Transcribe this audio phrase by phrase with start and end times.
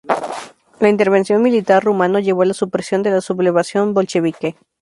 [0.79, 4.55] La intervención militar rumano llevó a la supresión de la sublevación bolchevique.